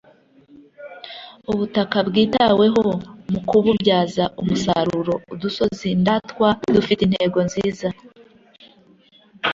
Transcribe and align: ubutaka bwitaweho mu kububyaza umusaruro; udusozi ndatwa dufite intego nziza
ubutaka 1.51 1.97
bwitaweho 2.07 2.85
mu 3.31 3.39
kububyaza 3.47 4.23
umusaruro; 4.41 5.13
udusozi 5.33 5.87
ndatwa 6.01 6.47
dufite 6.75 7.01
intego 7.07 7.37
nziza 7.47 7.87